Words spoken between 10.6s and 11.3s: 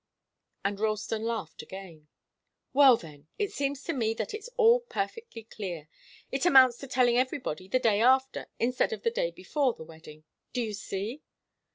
you see?"